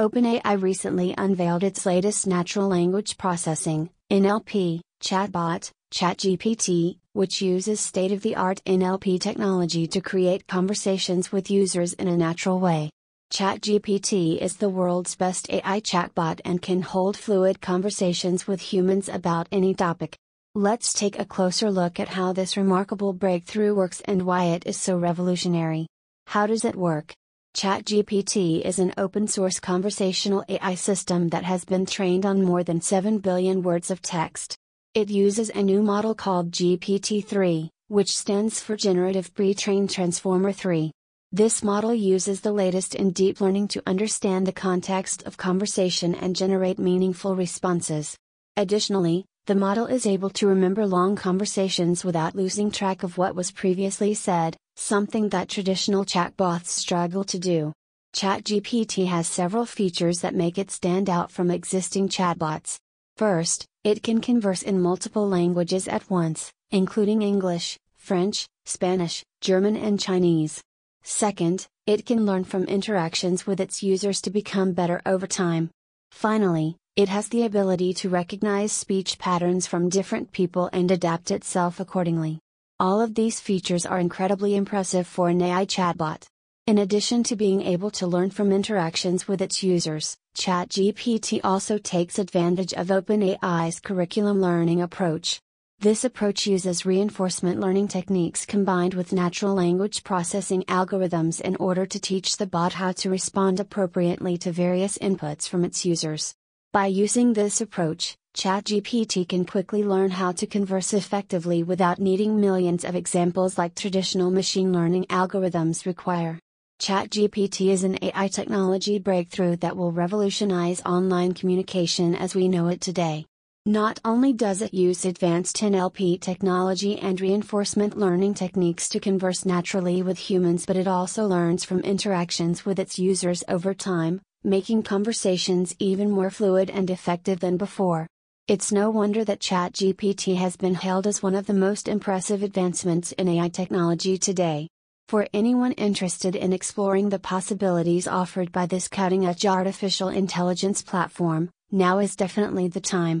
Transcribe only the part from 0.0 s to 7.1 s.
OpenAI recently unveiled its latest natural language processing, NLP, chatbot, ChatGPT,